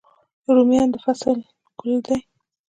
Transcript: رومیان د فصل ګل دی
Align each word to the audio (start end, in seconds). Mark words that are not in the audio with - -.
رومیان 0.53 0.87
د 0.91 0.95
فصل 1.03 1.37
ګل 1.79 1.95
دی 2.05 2.17